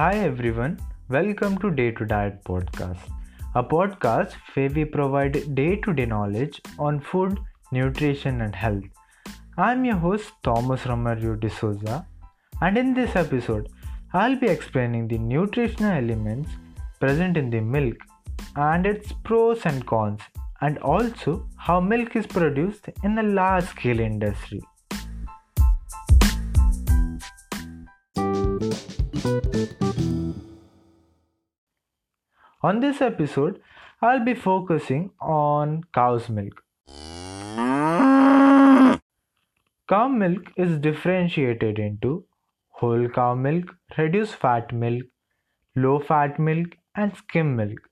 Hi 0.00 0.14
everyone, 0.14 0.78
welcome 1.10 1.58
to 1.58 1.70
Day 1.70 1.90
to 1.90 2.06
Diet 2.06 2.42
podcast, 2.44 3.00
a 3.54 3.62
podcast 3.62 4.32
where 4.54 4.70
we 4.70 4.86
provide 4.86 5.54
day 5.54 5.76
to 5.76 5.92
day 5.92 6.06
knowledge 6.06 6.58
on 6.78 7.00
food, 7.00 7.38
nutrition, 7.70 8.40
and 8.40 8.54
health. 8.54 8.84
I'm 9.58 9.84
your 9.84 9.96
host 9.96 10.32
Thomas 10.42 10.84
Romario 10.84 11.38
D'Souza, 11.38 12.06
and 12.62 12.78
in 12.78 12.94
this 12.94 13.14
episode, 13.14 13.68
I'll 14.14 14.36
be 14.36 14.46
explaining 14.46 15.06
the 15.06 15.18
nutritional 15.18 15.92
elements 15.92 16.50
present 16.98 17.36
in 17.36 17.50
the 17.50 17.60
milk 17.60 17.98
and 18.56 18.86
its 18.86 19.12
pros 19.22 19.66
and 19.66 19.86
cons, 19.86 20.22
and 20.62 20.78
also 20.78 21.46
how 21.56 21.78
milk 21.78 22.16
is 22.16 22.26
produced 22.26 22.88
in 23.04 23.18
a 23.18 23.22
large 23.22 23.64
scale 23.64 24.00
industry. 24.00 24.62
On 32.62 32.80
this 32.80 33.00
episode, 33.00 33.62
I'll 34.02 34.22
be 34.22 34.34
focusing 34.34 35.12
on 35.18 35.84
cow's 35.94 36.28
milk. 36.28 36.62
Cow 39.88 40.08
milk 40.08 40.50
is 40.58 40.78
differentiated 40.78 41.78
into 41.78 42.26
whole 42.68 43.08
cow 43.08 43.34
milk, 43.34 43.74
reduced 43.96 44.34
fat 44.34 44.74
milk, 44.74 45.04
low 45.74 46.00
fat 46.00 46.38
milk, 46.38 46.76
and 46.94 47.16
skim 47.16 47.56
milk. 47.56 47.88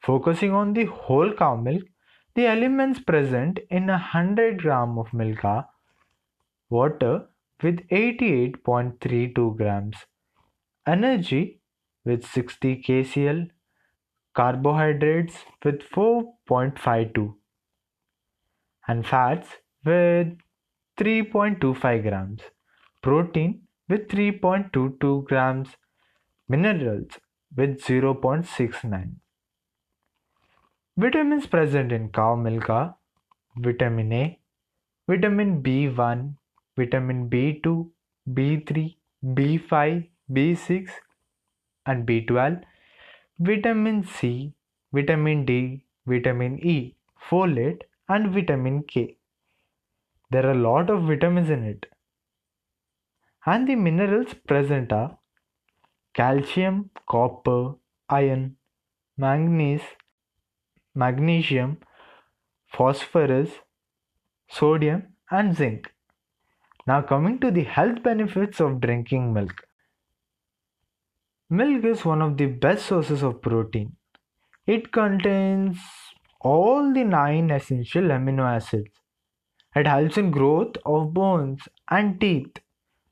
Focusing 0.00 0.52
on 0.52 0.72
the 0.72 0.86
whole 0.86 1.32
cow 1.32 1.54
milk, 1.54 1.84
the 2.34 2.46
elements 2.46 2.98
present 2.98 3.60
in 3.70 3.88
a 3.88 4.02
100 4.10 4.58
gram 4.62 4.98
of 4.98 5.14
milk 5.14 5.44
are 5.44 5.68
water 6.70 7.26
with 7.62 7.86
88.32 7.88 9.56
grams, 9.56 9.96
energy 10.88 11.60
with 12.04 12.26
60 12.26 12.82
kcal, 12.82 13.48
carbohydrates 14.34 15.34
with 15.64 15.80
4.52 15.90 17.34
and 18.88 19.06
fats 19.06 19.48
with 19.84 20.28
3.25 20.98 22.02
grams, 22.02 22.40
protein 23.02 23.62
with 23.88 24.08
3.22 24.08 25.24
grams, 25.24 25.68
minerals 26.48 27.18
with 27.56 27.80
0.69. 27.80 29.14
Vitamins 30.96 31.46
present 31.46 31.92
in 31.92 32.08
cow 32.10 32.34
milk 32.34 32.68
are 32.68 32.94
vitamin 33.56 34.12
A, 34.12 34.38
vitamin 35.08 35.62
B1, 35.62 36.34
vitamin 36.76 37.28
B2, 37.30 37.88
B3, 38.30 38.96
B5, 39.24 40.08
B6, 40.30 40.88
and 41.86 42.06
B12 42.06 42.62
vitamin 43.46 44.04
C, 44.04 44.54
vitamin 44.92 45.44
D, 45.44 45.84
vitamin 46.06 46.58
E, 46.64 46.94
folate, 47.28 47.82
and 48.08 48.32
vitamin 48.32 48.84
K. 48.84 49.16
There 50.30 50.44
are 50.46 50.50
a 50.50 50.54
lot 50.54 50.90
of 50.90 51.04
vitamins 51.04 51.48
in 51.48 51.62
it. 51.62 51.86
And 53.46 53.68
the 53.68 53.76
minerals 53.76 54.34
present 54.34 54.92
are 54.92 55.18
calcium, 56.14 56.90
copper, 57.06 57.74
iron, 58.08 58.56
manganese, 59.18 59.82
magnesium, 60.94 61.78
phosphorus, 62.66 63.50
sodium, 64.48 65.16
and 65.30 65.56
zinc. 65.56 65.92
Now, 66.86 67.02
coming 67.02 67.40
to 67.40 67.50
the 67.50 67.64
health 67.64 68.04
benefits 68.04 68.60
of 68.60 68.80
drinking 68.80 69.32
milk. 69.32 69.66
Milk 71.52 71.84
is 71.84 72.04
one 72.04 72.20
of 72.20 72.36
the 72.36 72.46
best 72.46 72.86
sources 72.86 73.22
of 73.22 73.42
protein. 73.42 73.94
It 74.66 74.90
contains 74.92 75.78
all 76.40 76.92
the 76.94 77.04
nine 77.04 77.50
essential 77.50 78.04
amino 78.04 78.44
acids. 78.44 78.90
It 79.76 79.86
helps 79.86 80.16
in 80.16 80.30
growth 80.30 80.76
of 80.86 81.14
bones 81.14 81.68
and 81.90 82.20
teeth 82.20 82.56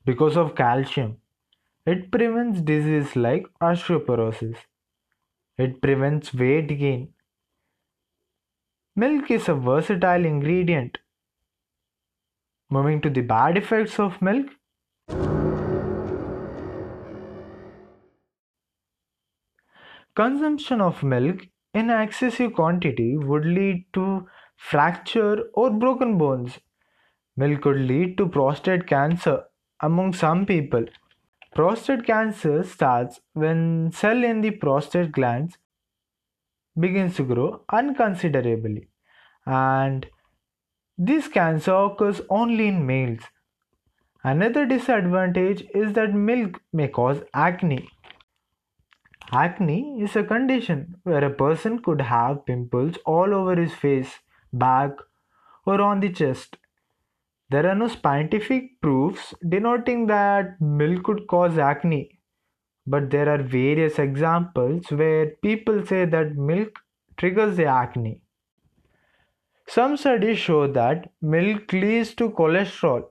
because 0.05 0.37
of 0.37 0.55
calcium. 0.55 1.21
It 1.85 2.11
prevents 2.11 2.61
disease 2.61 3.15
like 3.15 3.45
osteoporosis. 3.61 4.57
It 5.57 5.81
prevents 5.81 6.33
weight 6.33 6.67
gain. 6.79 7.13
Milk 8.95 9.29
is 9.29 9.49
a 9.49 9.53
versatile 9.53 10.25
ingredient. 10.25 10.97
Moving 12.71 13.01
to 13.01 13.09
the 13.11 13.21
bad 13.21 13.55
effects 13.55 13.99
of 13.99 14.19
milk. 14.19 14.47
Consumption 20.15 20.79
of 20.79 21.03
milk 21.03 21.47
in 21.73 21.89
excessive 21.89 22.53
quantity 22.53 23.17
would 23.17 23.43
lead 23.45 23.85
to 23.91 24.25
fracture 24.55 25.49
or 25.53 25.69
broken 25.69 26.17
bones. 26.17 26.59
Milk 27.35 27.61
could 27.63 27.77
lead 27.77 28.17
to 28.17 28.27
prostate 28.29 28.87
cancer 28.87 29.43
among 29.81 30.13
some 30.13 30.45
people. 30.45 30.85
Prostate 31.53 32.05
cancer 32.05 32.63
starts 32.63 33.21
when 33.33 33.91
cell 33.91 34.23
in 34.23 34.41
the 34.41 34.51
prostate 34.51 35.11
glands 35.11 35.57
begins 36.77 37.15
to 37.15 37.23
grow 37.23 37.63
unconsiderably 37.69 38.87
and 39.45 40.07
this 40.97 41.27
cancer 41.27 41.73
occurs 41.73 42.21
only 42.29 42.67
in 42.67 42.85
males. 42.85 43.21
Another 44.23 44.65
disadvantage 44.65 45.63
is 45.75 45.93
that 45.93 46.13
milk 46.13 46.59
may 46.73 46.87
cause 46.87 47.21
acne. 47.35 47.87
Acne 49.33 50.01
is 50.01 50.15
a 50.17 50.23
condition 50.23 50.97
where 51.03 51.23
a 51.23 51.29
person 51.29 51.81
could 51.81 52.01
have 52.01 52.45
pimples 52.45 52.97
all 53.05 53.33
over 53.33 53.55
his 53.55 53.73
face, 53.73 54.19
back, 54.51 54.91
or 55.65 55.79
on 55.79 56.01
the 56.01 56.11
chest. 56.11 56.57
There 57.49 57.65
are 57.65 57.75
no 57.75 57.87
scientific 57.87 58.81
proofs 58.81 59.33
denoting 59.47 60.07
that 60.07 60.59
milk 60.59 61.03
could 61.03 61.27
cause 61.27 61.57
acne, 61.57 62.19
but 62.85 63.09
there 63.09 63.29
are 63.29 63.41
various 63.41 63.99
examples 63.99 64.91
where 64.91 65.27
people 65.27 65.85
say 65.85 66.05
that 66.05 66.35
milk 66.35 66.79
triggers 67.15 67.55
the 67.55 67.65
acne. 67.65 68.21
Some 69.67 69.95
studies 69.95 70.39
show 70.39 70.67
that 70.67 71.09
milk 71.21 71.71
leads 71.71 72.13
to 72.15 72.31
cholesterol, 72.31 73.05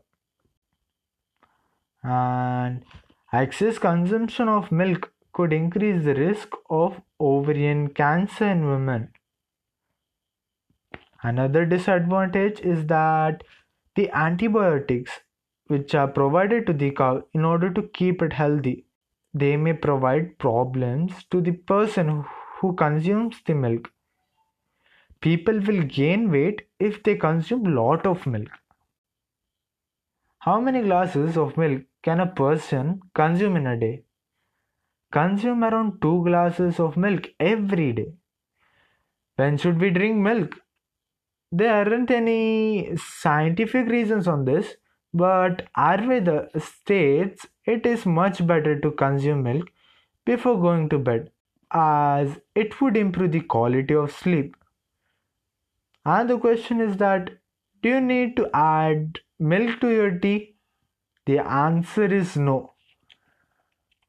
and 2.03 2.85
excess 3.33 3.79
consumption 3.79 4.49
of 4.49 4.71
milk 4.71 5.11
could 5.33 5.53
increase 5.53 6.05
the 6.05 6.15
risk 6.15 6.55
of 6.69 7.01
ovarian 7.21 7.89
cancer 7.89 8.47
in 8.47 8.67
women. 8.67 9.13
Another 11.23 11.65
disadvantage 11.65 12.61
is 12.61 12.87
that 12.87 13.45
the 13.95 14.11
antibiotics 14.11 15.21
which 15.67 15.95
are 15.95 16.09
provided 16.09 16.67
to 16.67 16.73
the 16.73 16.91
cow 16.91 17.23
in 17.33 17.45
order 17.45 17.73
to 17.73 17.83
keep 17.83 18.23
it 18.23 18.33
healthy 18.33 18.85
they 19.33 19.57
may 19.57 19.73
provide 19.73 20.39
problems 20.39 21.25
to 21.31 21.41
the 21.41 21.53
person 21.53 22.25
who 22.59 22.75
consumes 22.75 23.41
the 23.47 23.55
milk. 23.55 23.93
People 25.21 25.61
will 25.61 25.83
gain 25.83 26.31
weight 26.31 26.63
if 26.79 27.03
they 27.03 27.17
consume 27.17 27.65
lot 27.65 28.07
of 28.07 28.27
milk. 28.27 28.49
How 30.39 30.61
many 30.61 30.83
glasses 30.83 31.37
of 31.37 31.57
milk 31.57 31.83
can 32.03 32.21
a 32.21 32.27
person 32.27 33.03
consume 33.15 33.57
in 33.57 33.67
a 33.67 33.77
day 33.79 34.05
Consume 35.13 35.65
around 35.65 36.01
2 36.01 36.25
glasses 36.25 36.79
of 36.79 36.97
milk 36.97 37.29
every 37.41 37.93
day. 37.93 38.13
When 39.37 39.57
should 39.57 39.81
we 39.81 39.91
drink 39.91 40.17
milk? 40.19 40.55
There 41.51 41.73
aren't 41.75 42.11
any 42.11 42.97
scientific 42.97 43.89
reasons 43.89 44.29
on 44.29 44.45
this, 44.45 44.77
but 45.13 45.67
Ayurveda 45.77 46.63
states 46.63 47.47
it 47.65 47.85
is 47.87 48.07
much 48.07 48.47
better 48.47 48.79
to 48.81 48.93
consume 48.93 49.43
milk 49.43 49.69
before 50.25 50.61
going 50.61 50.89
to 50.91 50.99
bed 50.99 51.33
as 51.73 52.39
it 52.55 52.81
would 52.81 52.97
improve 52.97 53.33
the 53.33 53.41
quality 53.41 53.95
of 53.95 54.13
sleep. 54.13 54.57
And 56.05 56.31
the 56.31 56.39
question 56.39 56.81
is 56.81 56.97
that 56.99 57.31
do 57.83 57.89
you 57.89 58.01
need 58.01 58.37
to 58.37 58.49
add 58.55 59.19
milk 59.39 59.81
to 59.81 59.89
your 59.89 60.19
tea? 60.19 60.55
The 61.27 61.39
answer 61.39 62.05
is 62.05 62.37
no. 62.37 62.70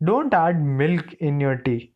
Don't 0.03 0.33
add 0.33 0.61
milk 0.61 1.13
in 1.13 1.39
your 1.39 1.55
tea. 1.57 1.93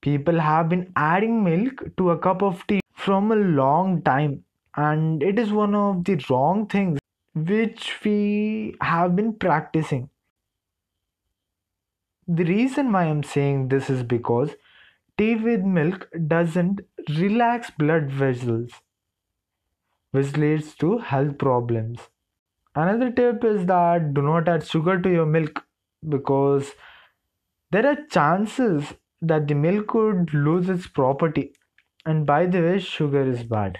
People 0.00 0.40
have 0.40 0.68
been 0.68 0.92
adding 0.96 1.42
milk 1.44 1.84
to 1.96 2.10
a 2.10 2.18
cup 2.18 2.42
of 2.42 2.66
tea 2.66 2.80
from 2.94 3.32
a 3.32 3.36
long 3.36 4.02
time, 4.02 4.44
and 4.76 5.22
it 5.22 5.38
is 5.38 5.52
one 5.52 5.74
of 5.74 6.04
the 6.04 6.22
wrong 6.30 6.66
things 6.66 6.98
which 7.34 7.98
we 8.04 8.74
have 8.80 9.16
been 9.16 9.32
practicing. 9.34 10.08
The 12.28 12.44
reason 12.44 12.92
why 12.92 13.04
I'm 13.04 13.24
saying 13.24 13.68
this 13.68 13.90
is 13.90 14.04
because 14.04 14.54
tea 15.18 15.34
with 15.34 15.62
milk 15.62 16.08
doesn't 16.28 16.82
relax 17.08 17.70
blood 17.70 18.10
vessels, 18.10 18.70
which 20.10 20.36
leads 20.36 20.74
to 20.76 20.98
health 20.98 21.38
problems. 21.38 22.00
Another 22.74 23.10
tip 23.10 23.44
is 23.44 23.66
that 23.66 24.14
do 24.14 24.22
not 24.22 24.48
add 24.48 24.66
sugar 24.66 25.00
to 25.00 25.10
your 25.10 25.26
milk 25.26 25.64
because 26.08 26.72
there 27.76 27.86
are 27.92 27.96
chances 28.10 28.94
that 29.20 29.48
the 29.48 29.54
milk 29.54 29.88
could 29.88 30.32
lose 30.32 30.68
its 30.74 30.86
property. 30.86 31.52
And 32.06 32.24
by 32.24 32.46
the 32.46 32.62
way, 32.62 32.78
sugar 32.78 33.22
is 33.30 33.42
bad. 33.42 33.76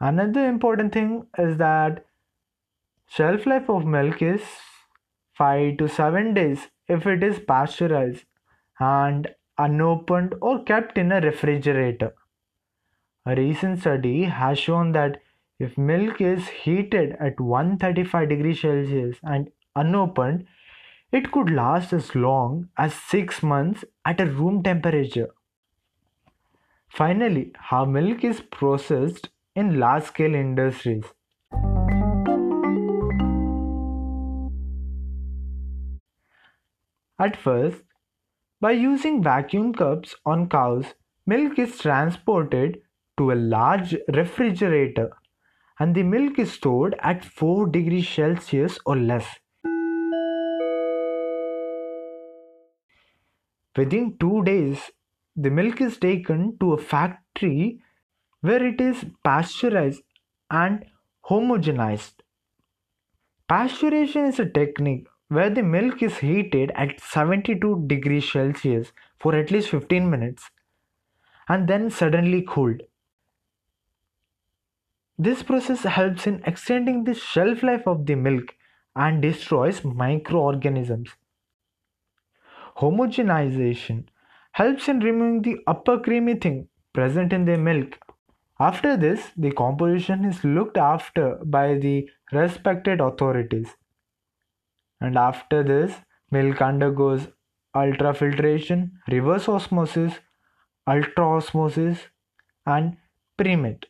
Another 0.00 0.46
important 0.48 0.92
thing 0.92 1.26
is 1.38 1.56
that 1.56 2.04
shelf 3.08 3.46
life 3.46 3.68
of 3.68 3.84
milk 3.84 4.22
is 4.22 4.42
5 5.34 5.78
to 5.78 5.88
7 5.88 6.34
days 6.34 6.68
if 6.86 7.06
it 7.06 7.22
is 7.22 7.40
pasteurized 7.40 8.24
and 8.78 9.28
unopened 9.58 10.34
or 10.40 10.62
kept 10.62 10.98
in 10.98 11.10
a 11.10 11.20
refrigerator. 11.20 12.14
A 13.24 13.34
recent 13.34 13.80
study 13.80 14.24
has 14.24 14.58
shown 14.58 14.92
that 14.92 15.20
if 15.58 15.76
milk 15.76 16.20
is 16.20 16.48
heated 16.48 17.16
at 17.18 17.40
135 17.40 18.28
degrees 18.28 18.60
Celsius 18.60 19.16
and 19.24 19.50
unopened, 19.74 20.46
it 21.12 21.30
could 21.30 21.50
last 21.50 21.92
as 21.92 22.14
long 22.14 22.68
as 22.76 22.94
6 22.94 23.42
months 23.42 23.84
at 24.04 24.20
a 24.20 24.26
room 24.26 24.62
temperature. 24.62 25.28
Finally, 26.88 27.52
how 27.70 27.84
milk 27.84 28.24
is 28.24 28.40
processed 28.40 29.28
in 29.54 29.78
large 29.78 30.04
scale 30.04 30.34
industries. 30.34 31.04
At 37.18 37.36
first, 37.36 37.82
by 38.60 38.72
using 38.72 39.22
vacuum 39.22 39.72
cups 39.72 40.14
on 40.26 40.48
cows, 40.48 40.94
milk 41.26 41.58
is 41.58 41.78
transported 41.78 42.82
to 43.16 43.32
a 43.32 43.34
large 43.34 43.96
refrigerator 44.12 45.10
and 45.78 45.94
the 45.94 46.02
milk 46.02 46.38
is 46.38 46.52
stored 46.52 46.94
at 47.00 47.24
4 47.24 47.68
degrees 47.68 48.08
Celsius 48.08 48.78
or 48.84 48.96
less. 48.96 49.38
Within 53.76 54.16
two 54.18 54.42
days, 54.42 54.90
the 55.36 55.50
milk 55.50 55.80
is 55.80 55.98
taken 55.98 56.58
to 56.58 56.72
a 56.72 56.78
factory 56.78 57.82
where 58.40 58.64
it 58.64 58.80
is 58.80 59.04
pasteurized 59.22 60.02
and 60.50 60.84
homogenized. 61.28 62.14
Pasteurization 63.48 64.28
is 64.28 64.40
a 64.40 64.48
technique 64.48 65.06
where 65.28 65.50
the 65.50 65.62
milk 65.62 66.02
is 66.02 66.18
heated 66.18 66.70
at 66.74 67.00
72 67.00 67.84
degrees 67.86 68.30
Celsius 68.30 68.92
for 69.18 69.34
at 69.34 69.50
least 69.50 69.70
15 69.70 70.08
minutes 70.08 70.50
and 71.48 71.68
then 71.68 71.90
suddenly 71.90 72.42
cooled. 72.48 72.82
This 75.18 75.42
process 75.42 75.82
helps 75.82 76.26
in 76.26 76.42
extending 76.44 77.04
the 77.04 77.14
shelf 77.14 77.62
life 77.62 77.86
of 77.86 78.06
the 78.06 78.14
milk 78.14 78.54
and 78.94 79.20
destroys 79.20 79.84
microorganisms. 79.84 81.10
Homogenization 82.78 84.04
helps 84.52 84.88
in 84.88 85.00
removing 85.00 85.42
the 85.42 85.58
upper 85.66 85.98
creamy 85.98 86.34
thing 86.34 86.68
present 86.92 87.32
in 87.32 87.44
the 87.46 87.56
milk. 87.56 87.98
After 88.60 88.96
this, 88.96 89.32
the 89.36 89.50
composition 89.50 90.24
is 90.24 90.44
looked 90.44 90.76
after 90.76 91.36
by 91.44 91.78
the 91.78 92.08
respected 92.32 93.00
authorities. 93.00 93.74
And 95.00 95.16
after 95.16 95.62
this, 95.62 95.94
milk 96.30 96.60
undergoes 96.60 97.28
ultrafiltration, 97.74 98.90
reverse 99.08 99.48
osmosis, 99.48 100.14
ultra 100.86 101.36
osmosis, 101.36 101.98
and 102.66 102.96
premit. 103.38 103.84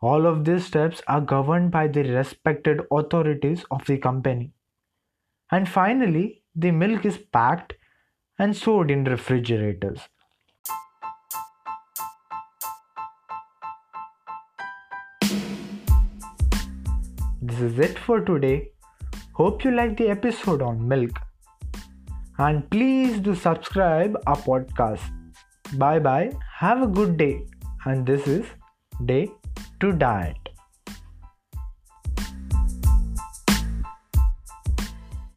All 0.00 0.26
of 0.26 0.44
these 0.44 0.66
steps 0.66 1.02
are 1.06 1.20
governed 1.20 1.70
by 1.70 1.88
the 1.88 2.02
respected 2.02 2.80
authorities 2.90 3.64
of 3.70 3.84
the 3.86 3.98
company. 3.98 4.52
And 5.50 5.68
finally, 5.68 6.42
the 6.54 6.70
milk 6.70 7.04
is 7.04 7.18
packed 7.18 7.75
and 8.38 8.56
stored 8.56 8.90
in 8.90 9.04
refrigerators. 9.04 10.00
This 17.42 17.60
is 17.60 17.78
it 17.78 17.98
for 17.98 18.20
today. 18.20 18.70
Hope 19.32 19.64
you 19.64 19.70
liked 19.70 19.98
the 19.98 20.08
episode 20.08 20.62
on 20.62 20.86
milk. 20.86 21.18
And 22.38 22.68
please 22.70 23.18
do 23.20 23.34
subscribe 23.34 24.16
our 24.26 24.36
podcast. 24.36 25.00
Bye 25.78 25.98
bye. 25.98 26.32
Have 26.58 26.82
a 26.82 26.86
good 26.86 27.16
day. 27.16 27.46
And 27.84 28.04
this 28.04 28.26
is 28.26 28.44
Day 29.04 29.30
to 29.80 29.92
Diet. 29.92 30.45